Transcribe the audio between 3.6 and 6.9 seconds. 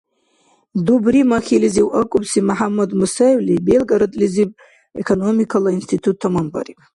Белгородлизиб экономикала институт таманбариб.